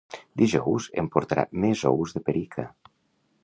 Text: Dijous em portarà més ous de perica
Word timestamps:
Dijous 0.41 0.87
em 1.03 1.11
portarà 1.17 1.45
més 1.67 1.85
ous 1.93 2.17
de 2.19 2.25
perica 2.31 2.69